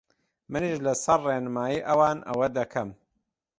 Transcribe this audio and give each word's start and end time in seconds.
منیش 0.51 0.77
لەسەر 0.85 1.19
ڕێنمایی 1.27 1.85
ئەوان 1.87 2.17
ئەوە 2.27 2.47
دەکەم 2.57 2.89